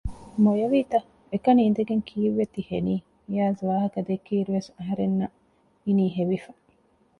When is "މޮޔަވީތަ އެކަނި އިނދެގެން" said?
0.43-2.03